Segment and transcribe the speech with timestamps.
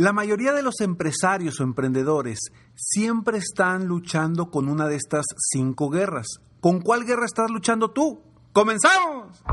[0.00, 2.38] La mayoría de los empresarios o emprendedores
[2.74, 6.26] siempre están luchando con una de estas cinco guerras.
[6.62, 8.22] ¿Con cuál guerra estás luchando tú?
[8.54, 9.44] ¡Comenzamos!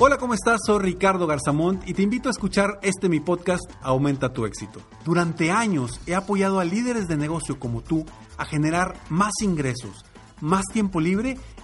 [0.00, 0.62] Hola, ¿cómo estás?
[0.66, 4.80] Soy Ricardo Garzamont y te invito a escuchar este mi podcast Aumenta tu éxito.
[5.04, 8.04] Durante años he apoyado a líderes de negocio como tú
[8.36, 10.04] a generar más ingresos,
[10.40, 11.38] más tiempo libre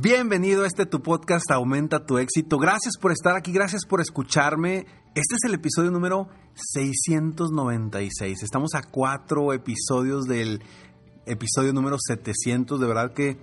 [0.00, 2.56] Bienvenido a este tu podcast Aumenta tu éxito.
[2.56, 4.86] Gracias por estar aquí, gracias por escucharme.
[5.16, 8.44] Este es el episodio número 696.
[8.44, 10.62] Estamos a cuatro episodios del
[11.26, 12.78] episodio número 700.
[12.78, 13.38] De verdad que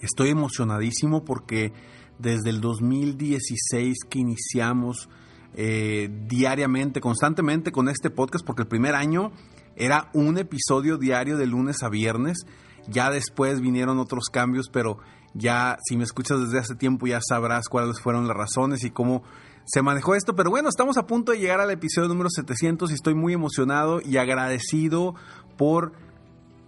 [0.00, 1.74] estoy emocionadísimo porque
[2.18, 5.10] desde el 2016 que iniciamos
[5.52, 9.30] eh, diariamente, constantemente con este podcast, porque el primer año
[9.76, 12.46] era un episodio diario de lunes a viernes.
[12.88, 14.98] Ya después vinieron otros cambios, pero
[15.34, 19.22] ya si me escuchas desde hace tiempo ya sabrás cuáles fueron las razones y cómo
[19.64, 20.34] se manejó esto.
[20.34, 24.00] Pero bueno, estamos a punto de llegar al episodio número 700 y estoy muy emocionado
[24.00, 25.14] y agradecido
[25.56, 25.92] por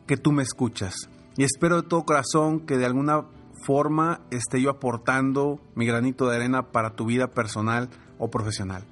[0.07, 0.95] que tú me escuchas.
[1.37, 3.27] Y espero de todo corazón que de alguna
[3.65, 8.85] forma esté yo aportando mi granito de arena para tu vida personal o profesional.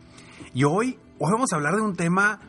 [0.52, 2.40] Y hoy, hoy vamos a hablar de un tema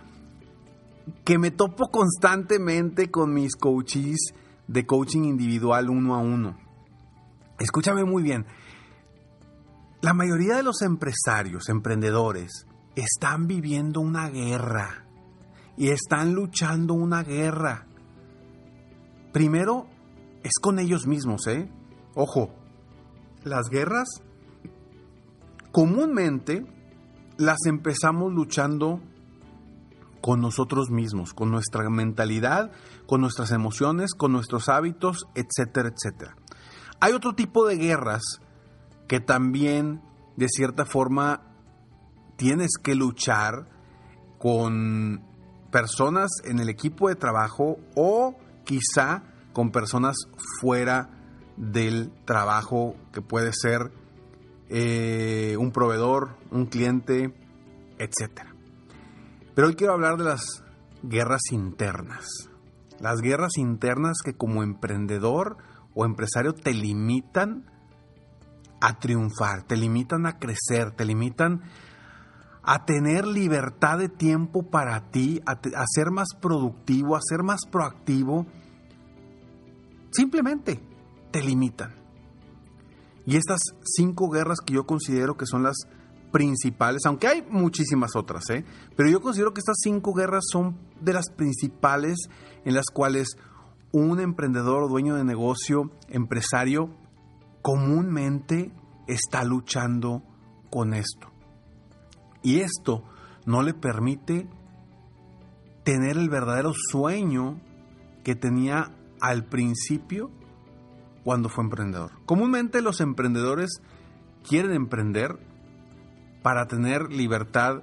[1.23, 4.33] que me topo constantemente con mis coaches
[4.67, 6.57] de coaching individual uno a uno.
[7.59, 8.45] Escúchame muy bien.
[10.01, 15.05] La mayoría de los empresarios, emprendedores, están viviendo una guerra
[15.77, 17.87] y están luchando una guerra.
[19.33, 19.87] Primero
[20.43, 21.69] es con ellos mismos, ¿eh?
[22.13, 22.53] Ojo,
[23.43, 24.07] las guerras
[25.71, 26.65] comúnmente
[27.37, 29.01] las empezamos luchando
[30.25, 32.71] con nosotros mismos, con nuestra mentalidad,
[33.05, 36.35] con nuestras emociones, con nuestros hábitos, etcétera, etcétera.
[36.99, 38.23] Hay otro tipo de guerras
[39.07, 40.01] que también,
[40.35, 41.43] de cierta forma,
[42.37, 43.69] tienes que luchar
[44.39, 45.23] con
[45.71, 50.15] personas en el equipo de trabajo o quizá con personas
[50.59, 51.11] fuera
[51.55, 53.91] del trabajo que puede ser
[54.69, 57.31] eh, un proveedor, un cliente,
[57.99, 58.54] etc.
[59.55, 60.63] Pero hoy quiero hablar de las
[61.01, 62.27] guerras internas.
[62.99, 65.57] Las guerras internas que como emprendedor
[65.93, 67.65] o empresario te limitan
[68.81, 71.61] a triunfar, te limitan a crecer, te limitan
[72.63, 78.45] a tener libertad de tiempo para ti, a, ser más productivo, a ser más proactivo.
[80.11, 80.81] Simplemente
[81.31, 81.95] te limitan.
[83.25, 85.75] Y estas cinco guerras que yo considero que son las
[86.35, 88.65] principales, aunque hay muchísimas otras, ¿eh?
[88.97, 92.27] pero yo considero que estas cinco guerras son de las principales
[92.65, 93.37] en las cuales
[93.93, 96.89] un emprendedor dueño de negocio, empresario,
[97.61, 98.73] comúnmente
[99.07, 100.23] está luchando
[100.69, 101.31] con esto.
[102.43, 103.05] Y esto
[103.45, 104.49] no le permite
[105.85, 107.61] tener el verdadero sueño
[108.25, 108.91] que tenía
[109.21, 110.31] al principio
[111.23, 112.11] cuando fue emprendedor.
[112.25, 113.79] Comúnmente los emprendedores
[114.43, 115.54] quieren emprender
[116.45, 117.81] para tener libertad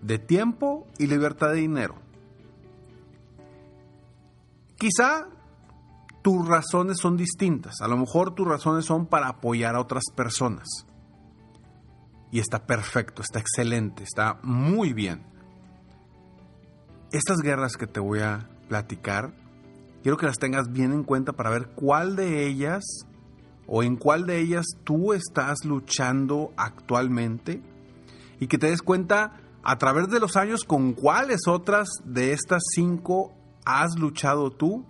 [0.00, 1.96] de tiempo y libertad de dinero.
[4.78, 5.28] Quizá
[6.22, 7.82] tus razones son distintas.
[7.82, 10.86] A lo mejor tus razones son para apoyar a otras personas.
[12.30, 15.26] Y está perfecto, está excelente, está muy bien.
[17.12, 19.34] Estas guerras que te voy a platicar,
[20.02, 22.82] quiero que las tengas bien en cuenta para ver cuál de ellas
[23.66, 27.60] o en cuál de ellas tú estás luchando actualmente
[28.42, 32.64] y que te des cuenta a través de los años con cuáles otras de estas
[32.74, 33.32] cinco
[33.64, 34.84] has luchado tú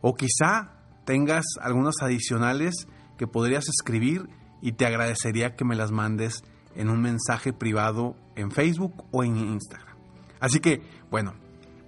[0.00, 0.70] o quizá
[1.04, 2.86] tengas algunas adicionales
[3.18, 4.28] que podrías escribir
[4.62, 6.44] y te agradecería que me las mandes
[6.76, 9.96] en un mensaje privado en Facebook o en Instagram.
[10.38, 10.80] Así que,
[11.10, 11.34] bueno,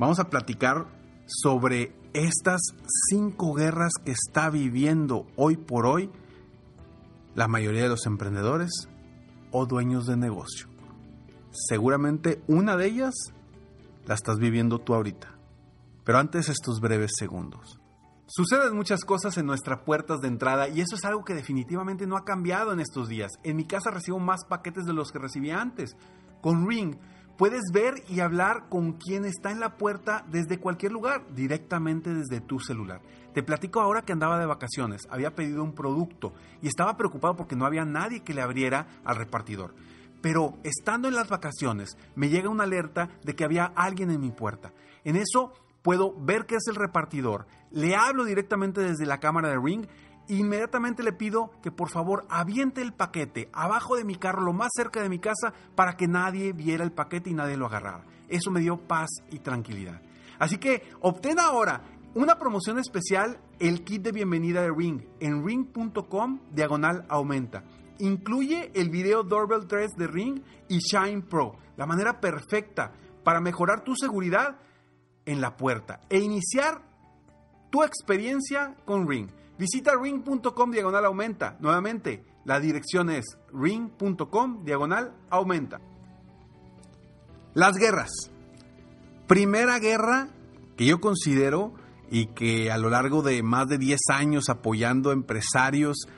[0.00, 0.88] vamos a platicar
[1.26, 2.60] sobre estas
[3.08, 6.10] cinco guerras que está viviendo hoy por hoy
[7.36, 8.88] la mayoría de los emprendedores
[9.52, 10.71] o dueños de negocio.
[11.52, 13.14] Seguramente una de ellas
[14.06, 15.28] la estás viviendo tú ahorita.
[16.02, 17.78] Pero antes estos breves segundos.
[18.26, 22.16] Suceden muchas cosas en nuestras puertas de entrada y eso es algo que definitivamente no
[22.16, 23.32] ha cambiado en estos días.
[23.44, 25.94] En mi casa recibo más paquetes de los que recibía antes.
[26.40, 26.96] Con Ring
[27.36, 32.40] puedes ver y hablar con quien está en la puerta desde cualquier lugar, directamente desde
[32.40, 33.02] tu celular.
[33.34, 36.32] Te platico ahora que andaba de vacaciones, había pedido un producto
[36.62, 39.74] y estaba preocupado porque no había nadie que le abriera al repartidor.
[40.22, 44.30] Pero estando en las vacaciones, me llega una alerta de que había alguien en mi
[44.30, 44.72] puerta.
[45.04, 45.52] En eso
[45.82, 49.86] puedo ver que es el repartidor, le hablo directamente desde la cámara de Ring
[50.28, 54.70] inmediatamente le pido que por favor aviente el paquete abajo de mi carro, lo más
[54.74, 58.04] cerca de mi casa, para que nadie viera el paquete y nadie lo agarrara.
[58.28, 60.00] Eso me dio paz y tranquilidad.
[60.38, 61.82] Así que obtén ahora
[62.14, 67.64] una promoción especial, el kit de bienvenida de Ring, en ring.com diagonal aumenta.
[67.98, 72.92] Incluye el video Doorbell 3 de Ring y Shine Pro, la manera perfecta
[73.22, 74.58] para mejorar tu seguridad
[75.24, 76.82] en la puerta e iniciar
[77.70, 79.28] tu experiencia con Ring.
[79.58, 81.56] Visita ring.com diagonal aumenta.
[81.60, 85.80] Nuevamente, la dirección es ring.com diagonal aumenta.
[87.54, 88.10] Las guerras.
[89.26, 90.28] Primera guerra
[90.76, 91.74] que yo considero
[92.10, 96.08] y que a lo largo de más de 10 años apoyando empresarios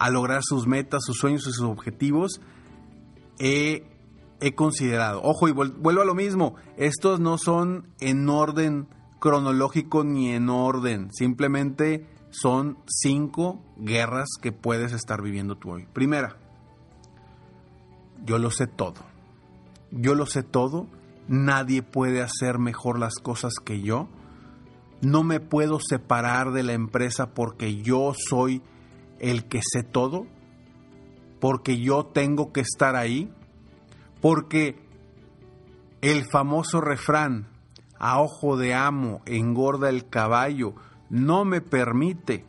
[0.00, 2.40] a lograr sus metas, sus sueños y sus objetivos,
[3.38, 3.84] he,
[4.40, 5.20] he considerado.
[5.22, 8.88] Ojo, y vuelvo a lo mismo, estos no son en orden
[9.20, 15.86] cronológico ni en orden, simplemente son cinco guerras que puedes estar viviendo tú hoy.
[15.92, 16.38] Primera,
[18.24, 19.02] yo lo sé todo.
[19.90, 20.86] Yo lo sé todo.
[21.28, 24.08] Nadie puede hacer mejor las cosas que yo.
[25.02, 28.62] No me puedo separar de la empresa porque yo soy
[29.20, 30.26] el que sé todo.
[31.40, 33.32] Porque yo tengo que estar ahí.
[34.20, 34.78] Porque
[36.00, 37.46] el famoso refrán,
[37.98, 40.74] a ojo de amo engorda el caballo,
[41.08, 42.44] no me permite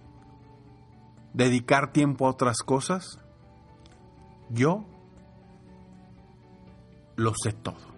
[1.34, 3.20] dedicar tiempo a otras cosas,
[4.50, 4.86] yo
[7.16, 7.92] lo sé todo.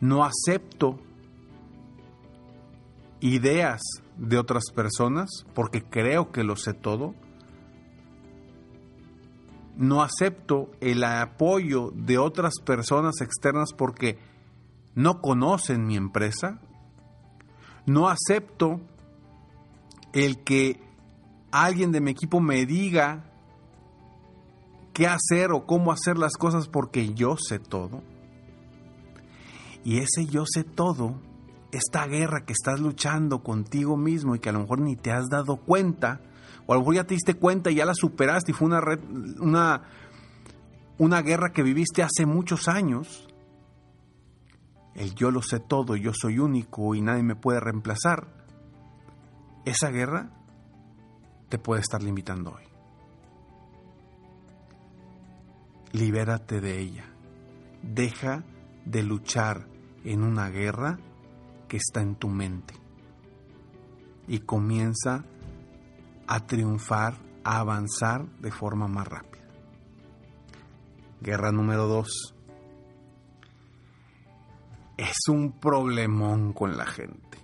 [0.00, 0.98] No acepto
[3.20, 3.80] ideas
[4.16, 7.14] de otras personas porque creo que lo sé todo.
[9.76, 14.18] No acepto el apoyo de otras personas externas porque
[14.94, 16.60] no conocen mi empresa
[17.86, 18.80] no acepto
[20.12, 20.80] el que
[21.50, 23.24] alguien de mi equipo me diga
[24.92, 28.02] qué hacer o cómo hacer las cosas porque yo sé todo.
[29.84, 31.16] Y ese yo sé todo,
[31.72, 35.28] esta guerra que estás luchando contigo mismo y que a lo mejor ni te has
[35.28, 36.20] dado cuenta,
[36.66, 38.80] o a lo mejor ya te diste cuenta y ya la superaste y fue una,
[39.40, 39.82] una,
[40.98, 43.26] una guerra que viviste hace muchos años,
[44.94, 48.28] el yo lo sé todo, yo soy único y nadie me puede reemplazar,
[49.64, 50.30] esa guerra
[51.48, 52.64] te puede estar limitando hoy.
[55.92, 57.04] Libérate de ella.
[57.82, 58.44] Deja
[58.84, 59.66] de luchar
[60.04, 60.98] en una guerra
[61.72, 62.74] que está en tu mente
[64.28, 65.24] y comienza
[66.26, 67.14] a triunfar,
[67.44, 69.46] a avanzar de forma más rápida.
[71.22, 72.34] Guerra número dos
[74.98, 77.38] es un problemón con la gente.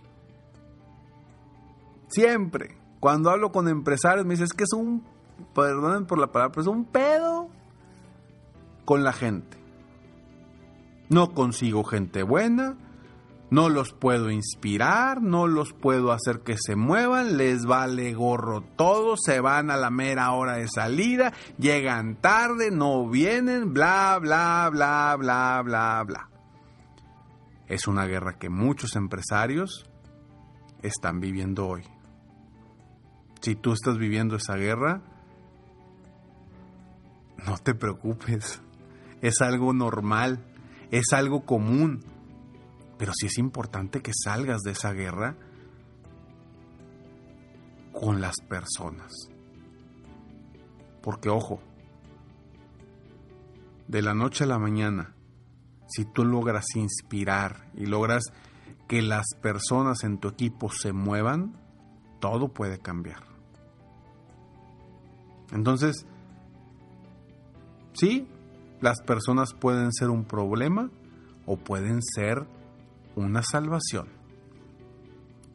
[2.09, 5.07] Siempre, cuando hablo con empresarios, me dicen, es que es un,
[5.55, 7.49] perdonen por la palabra, pero es un pedo
[8.85, 9.57] con la gente.
[11.09, 12.77] No consigo gente buena,
[13.51, 19.17] no los puedo inspirar, no los puedo hacer que se muevan, les vale gorro todo,
[19.17, 25.17] se van a la mera hora de salida, llegan tarde, no vienen, bla, bla, bla,
[25.19, 26.29] bla, bla, bla.
[27.67, 29.87] Es una guerra que muchos empresarios
[30.83, 31.85] están viviendo hoy.
[33.41, 35.03] Si tú estás viviendo esa guerra,
[37.47, 38.63] no te preocupes.
[39.21, 40.45] Es algo normal,
[40.91, 42.05] es algo común.
[42.99, 45.37] Pero sí es importante que salgas de esa guerra
[47.93, 49.13] con las personas.
[51.03, 51.61] Porque ojo,
[53.87, 55.15] de la noche a la mañana,
[55.89, 58.25] si tú logras inspirar y logras
[58.87, 61.53] que las personas en tu equipo se muevan,
[62.21, 63.23] todo puede cambiar.
[65.53, 66.07] Entonces,
[67.95, 68.29] sí,
[68.81, 70.91] las personas pueden ser un problema
[71.47, 72.47] o pueden ser
[73.19, 74.09] una salvación.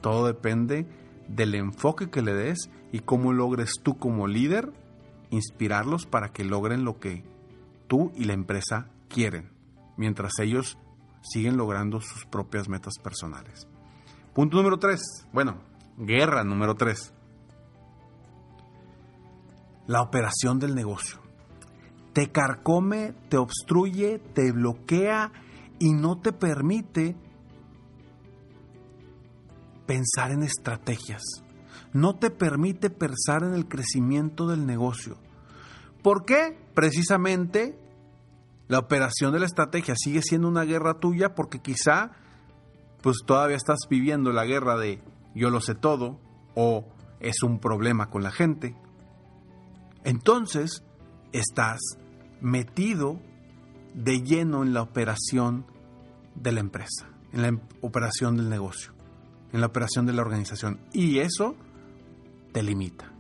[0.02, 0.88] Todo depende
[1.28, 4.72] del enfoque que le des y cómo logres tú como líder
[5.30, 7.24] inspirarlos para que logren lo que
[7.88, 9.52] tú y la empresa quieren,
[9.98, 10.78] mientras ellos
[11.22, 13.68] siguen logrando sus propias metas personales.
[14.34, 15.02] Punto número tres.
[15.32, 15.58] Bueno,
[15.98, 17.14] guerra número tres.
[19.88, 21.20] La operación del negocio.
[22.14, 25.32] Te carcome, te obstruye, te bloquea
[25.80, 27.16] y no te permite
[29.86, 31.22] pensar en estrategias.
[31.94, 35.18] No te permite pensar en el crecimiento del negocio.
[36.02, 36.58] ¿Por qué?
[36.74, 37.80] Precisamente
[38.68, 42.12] la operación de la estrategia sigue siendo una guerra tuya porque quizá
[43.02, 45.04] pues todavía estás viviendo la guerra de
[45.36, 46.20] yo lo sé todo
[46.56, 46.86] o
[47.20, 48.76] es un problema con la gente.
[50.04, 50.84] Entonces
[51.32, 51.80] estás
[52.42, 53.20] metido
[53.94, 55.66] de lleno en la operación
[56.36, 58.93] de la empresa, en la em, operación del negocio,
[59.54, 60.80] en la operación de la organización.
[60.92, 61.56] Y eso
[62.52, 63.14] te limita.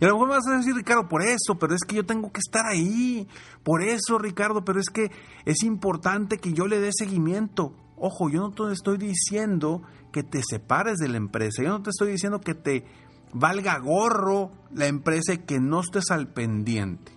[0.00, 2.04] Y a lo mejor me vas a decir, Ricardo, por eso, pero es que yo
[2.04, 3.26] tengo que estar ahí.
[3.62, 5.10] Por eso, Ricardo, pero es que
[5.44, 7.74] es importante que yo le dé seguimiento.
[7.96, 9.82] Ojo, yo no te estoy diciendo
[10.12, 11.62] que te separes de la empresa.
[11.62, 12.84] Yo no te estoy diciendo que te
[13.32, 17.12] valga gorro la empresa y que no estés al pendiente.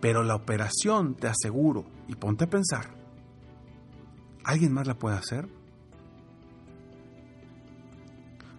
[0.00, 2.94] Pero la operación, te aseguro, y ponte a pensar,
[4.44, 5.48] ¿alguien más la puede hacer?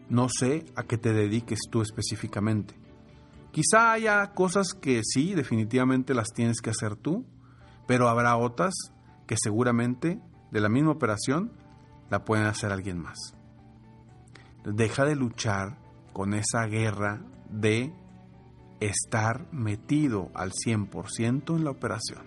[0.10, 2.76] No sé a qué te dediques tú específicamente.
[3.52, 7.26] Quizá haya cosas que sí, definitivamente las tienes que hacer tú,
[7.88, 8.74] pero habrá otras
[9.26, 10.22] que seguramente
[10.52, 11.52] de la misma operación
[12.10, 13.18] la pueden hacer alguien más.
[14.64, 15.78] Deja de luchar
[16.14, 17.94] con esa guerra de
[18.80, 22.24] estar metido al 100% en la operación,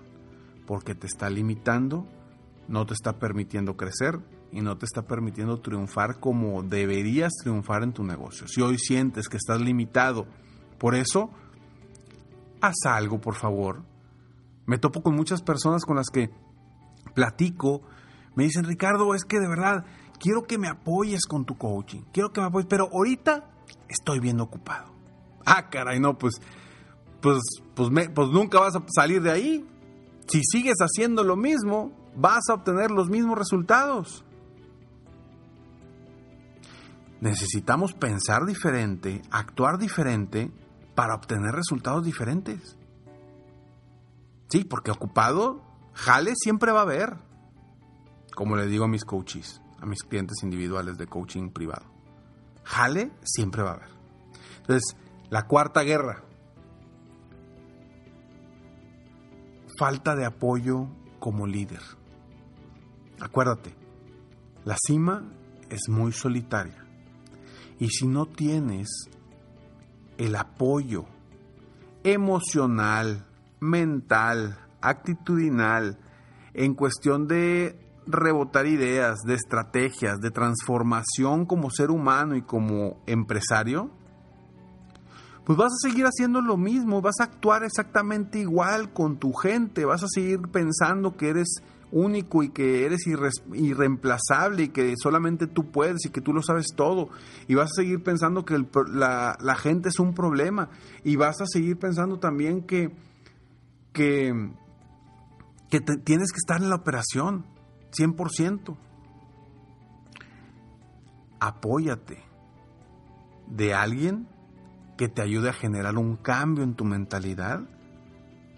[0.66, 2.06] porque te está limitando,
[2.68, 4.20] no te está permitiendo crecer
[4.52, 8.48] y no te está permitiendo triunfar como deberías triunfar en tu negocio.
[8.48, 10.26] Si hoy sientes que estás limitado,
[10.78, 11.30] por eso,
[12.60, 13.82] haz algo, por favor.
[14.66, 16.30] Me topo con muchas personas con las que
[17.14, 17.82] platico,
[18.34, 19.84] me dicen, Ricardo, es que de verdad
[20.18, 23.50] quiero que me apoyes con tu coaching, quiero que me apoyes, pero ahorita
[23.88, 24.92] estoy bien ocupado.
[25.44, 26.40] Ah, caray, no, pues,
[27.20, 27.40] pues,
[27.74, 29.66] pues, pues nunca vas a salir de ahí.
[30.28, 34.24] Si sigues haciendo lo mismo, vas a obtener los mismos resultados.
[37.20, 40.50] Necesitamos pensar diferente, actuar diferente
[40.94, 42.76] para obtener resultados diferentes.
[44.48, 45.62] Sí, porque ocupado,
[45.94, 47.16] jale siempre va a haber.
[48.34, 51.86] Como le digo a mis coaches, a mis clientes individuales de coaching privado.
[52.64, 53.90] Jale siempre va a haber.
[54.60, 54.96] Entonces,
[55.28, 56.24] la cuarta guerra.
[59.78, 61.82] Falta de apoyo como líder.
[63.20, 63.74] Acuérdate,
[64.64, 65.32] la cima
[65.68, 66.79] es muy solitaria.
[67.80, 68.88] Y si no tienes
[70.18, 71.06] el apoyo
[72.04, 73.26] emocional,
[73.58, 75.98] mental, actitudinal,
[76.52, 83.90] en cuestión de rebotar ideas, de estrategias, de transformación como ser humano y como empresario,
[85.44, 89.84] pues vas a seguir haciendo lo mismo, vas a actuar exactamente igual con tu gente,
[89.84, 95.70] vas a seguir pensando que eres único y que eres irreemplazable y que solamente tú
[95.70, 97.08] puedes y que tú lo sabes todo.
[97.48, 100.70] Y vas a seguir pensando que la, gente es un problema.
[101.04, 102.94] Y vas a seguir pensando también que,
[103.92, 104.50] que,
[105.68, 107.46] que tienes que estar en la operación,
[107.92, 108.76] 100%.
[111.40, 112.22] Apóyate
[113.48, 114.28] de alguien
[114.96, 117.62] que te ayude a generar un cambio en tu mentalidad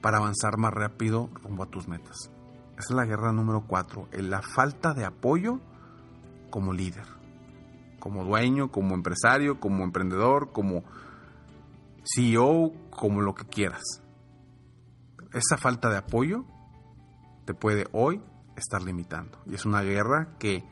[0.03, 2.33] para avanzar más rápido rumbo a tus metas.
[2.79, 5.61] Esa es la guerra número cuatro, la falta de apoyo
[6.51, 7.07] como líder,
[7.99, 10.83] como dueño, como empresario, como emprendedor, como
[12.05, 13.83] CEO, como lo que quieras.
[15.33, 16.45] Esa falta de apoyo
[17.45, 18.23] te puede hoy
[18.57, 19.39] estar limitando.
[19.47, 20.65] Y es una guerra que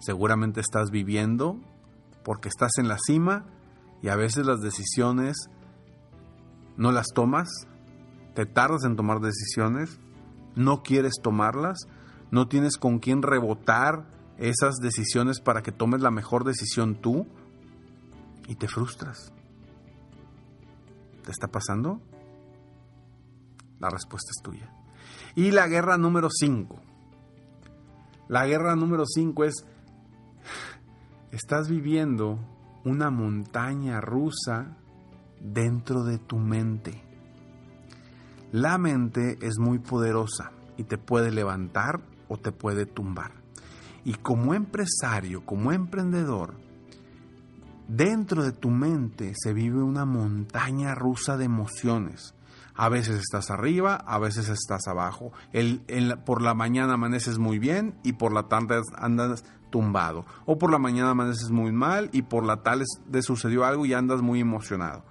[0.00, 1.58] seguramente estás viviendo
[2.24, 3.46] porque estás en la cima
[4.02, 5.36] y a veces las decisiones
[6.76, 7.48] no las tomas,
[8.34, 9.98] te tardas en tomar decisiones,
[10.56, 11.86] no quieres tomarlas,
[12.30, 14.08] no tienes con quién rebotar
[14.38, 17.26] esas decisiones para que tomes la mejor decisión tú
[18.48, 19.32] y te frustras.
[21.24, 22.00] ¿Te está pasando?
[23.78, 24.72] La respuesta es tuya.
[25.34, 26.76] Y la guerra número 5.
[28.28, 29.54] La guerra número 5 es,
[31.30, 32.38] estás viviendo
[32.84, 34.76] una montaña rusa
[35.40, 37.05] dentro de tu mente.
[38.56, 43.32] La mente es muy poderosa y te puede levantar o te puede tumbar.
[44.02, 46.54] Y como empresario, como emprendedor,
[47.86, 52.34] dentro de tu mente se vive una montaña rusa de emociones.
[52.74, 55.32] A veces estás arriba, a veces estás abajo.
[55.52, 55.82] El,
[56.24, 60.24] por la mañana amaneces muy bien y por la tarde andas tumbado.
[60.46, 62.86] O por la mañana amaneces muy mal y por la tarde
[63.20, 65.04] sucedió algo y andas muy emocionado.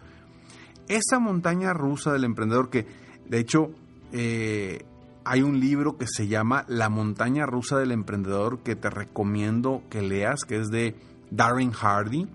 [0.87, 3.71] Esa montaña rusa del emprendedor que, de hecho,
[4.11, 4.85] eh,
[5.23, 10.01] hay un libro que se llama La montaña rusa del emprendedor que te recomiendo que
[10.01, 10.95] leas, que es de
[11.31, 12.27] Darren Hardy.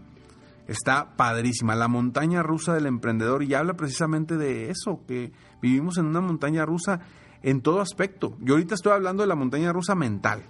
[0.67, 5.33] Está padrísima, la montaña rusa del emprendedor y habla precisamente de eso, que
[5.63, 7.01] vivimos en una montaña rusa
[7.43, 8.37] en todo aspecto.
[8.41, 10.43] Yo ahorita estoy hablando de la montaña rusa mental,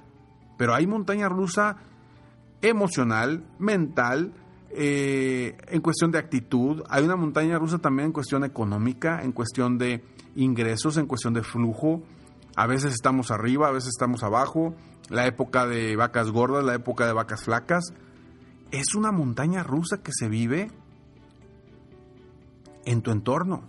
[0.59, 1.77] pero hay montaña rusa
[2.63, 4.35] emocional, mental,
[4.71, 9.79] eh, en cuestión de actitud, hay una montaña rusa también en cuestión económica, en cuestión
[9.79, 10.05] de
[10.35, 12.03] ingresos, en cuestión de flujo.
[12.57, 14.75] A veces estamos arriba, a veces estamos abajo.
[15.09, 17.93] La época de vacas gordas, la época de vacas flacas
[18.71, 20.71] es una montaña rusa que se vive
[22.85, 23.69] en tu entorno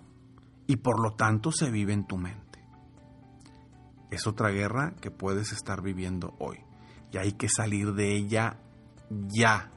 [0.67, 2.63] y por lo tanto se vive en tu mente.
[4.09, 6.59] Es otra guerra que puedes estar viviendo hoy
[7.11, 8.57] y hay que salir de ella
[9.09, 9.71] ya,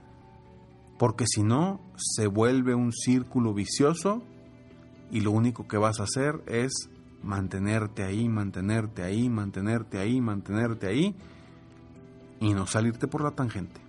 [0.99, 4.23] porque si no se vuelve un círculo vicioso
[5.14, 6.90] y lo único que vas a hacer es
[7.23, 11.14] mantenerte ahí, mantenerte ahí, mantenerte ahí, mantenerte ahí
[12.40, 13.81] y no salirte por la tangente.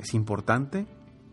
[0.00, 0.86] Es importante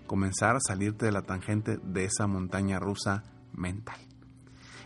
[0.08, 4.02] comenzar a salirte de la tangente de esa montaña rusa mental.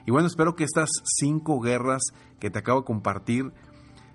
[0.06, 2.04] Y bueno, espero que estas cinco guerras
[2.40, 3.54] que te acabo de compartir,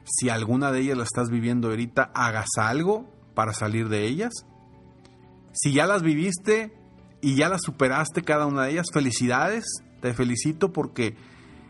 [0.04, 4.32] si alguna de ellas la estás viviendo ahorita, hagas algo para salir de ellas.
[5.52, 6.80] Si ya las viviste
[7.22, 9.64] y ya las superaste cada una de ellas, felicidades,
[10.00, 11.16] te felicito porque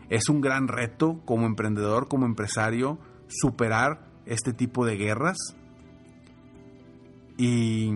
[0.09, 5.37] es un gran reto como emprendedor, como empresario, superar este tipo de guerras,
[7.37, 7.91] y,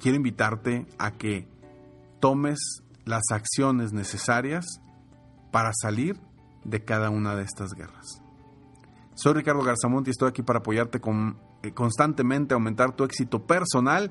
[0.00, 1.48] quiero invitarte a que
[2.20, 2.58] tomes
[3.04, 4.66] las acciones necesarias
[5.50, 6.20] para salir
[6.64, 8.22] de cada una de estas guerras.
[9.16, 14.10] Soy Ricardo Garzamonti y estoy aquí para apoyarte con, eh, constantemente, aumentar tu éxito personal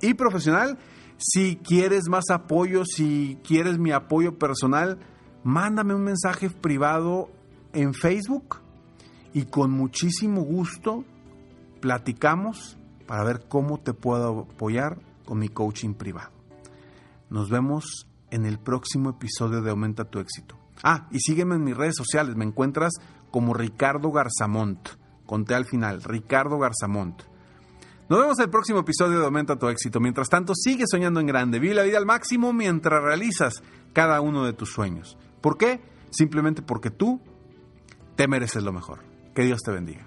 [0.00, 0.78] y profesional.
[1.18, 5.00] Si quieres más apoyo, si quieres mi apoyo personal,
[5.42, 7.30] mándame un mensaje privado
[7.72, 8.60] en Facebook
[9.32, 11.04] y con muchísimo gusto
[11.80, 16.30] platicamos para ver cómo te puedo apoyar con mi coaching privado.
[17.28, 20.56] Nos vemos en el próximo episodio de Aumenta tu éxito.
[20.84, 22.92] Ah, y sígueme en mis redes sociales, me encuentras
[23.34, 24.90] como Ricardo Garzamont.
[25.26, 27.20] Conté al final, Ricardo Garzamont.
[28.08, 29.98] Nos vemos el próximo episodio de Aumenta tu éxito.
[29.98, 31.58] Mientras tanto, sigue soñando en grande.
[31.58, 33.54] Vive la vida al máximo mientras realizas
[33.92, 35.18] cada uno de tus sueños.
[35.40, 35.80] ¿Por qué?
[36.10, 37.20] Simplemente porque tú
[38.14, 39.00] te mereces lo mejor.
[39.34, 40.06] Que Dios te bendiga.